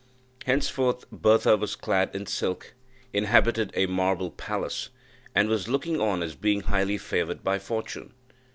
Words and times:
Henceforth 0.47 1.05
Bertha 1.11 1.55
was 1.57 1.75
clad 1.75 2.15
in 2.15 2.25
silk 2.25 2.73
inhabited 3.13 3.69
a 3.75 3.85
marble 3.85 4.31
palace 4.31 4.89
and 5.35 5.47
was 5.47 5.67
looked 5.67 5.85
on 5.85 6.23
as 6.23 6.33
being 6.33 6.61
highly 6.61 6.97
favoured 6.97 7.43
by 7.43 7.59
fortune. 7.59 8.11